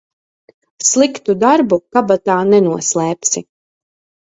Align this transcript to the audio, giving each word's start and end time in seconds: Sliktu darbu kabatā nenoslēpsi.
Sliktu 0.91 1.35
darbu 1.43 1.79
kabatā 1.97 2.39
nenoslēpsi. 2.55 3.47